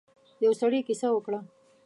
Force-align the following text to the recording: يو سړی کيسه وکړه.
يو 0.43 0.53
سړی 0.61 0.79
کيسه 0.87 1.07
وکړه. 1.13 1.39